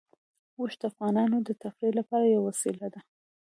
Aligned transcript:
اوښ 0.59 0.73
د 0.81 0.83
افغانانو 0.91 1.37
د 1.47 1.49
تفریح 1.63 1.93
لپاره 1.99 2.25
یوه 2.33 2.45
وسیله 2.49 2.87
ده. 2.93 3.01